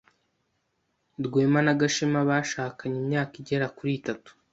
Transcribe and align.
Rwema 1.25 1.59
na 1.65 1.73
Gashema 1.79 2.19
bashakanye 2.29 2.95
imyaka 3.03 3.33
igera 3.41 3.65
kuri 3.77 3.91
itatu. 3.99 4.29